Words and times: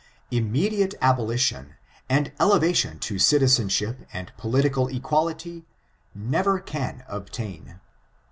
Immediate 0.31 0.95
abolition 0.99 1.75
and 2.09 2.31
elevation 2.39 2.97
to 2.97 3.19
citizenship 3.19 3.99
and 4.11 4.35
political 4.35 4.87
equality, 4.87 5.67
never 6.15 6.59
can 6.59 7.03
obtain. 7.07 7.79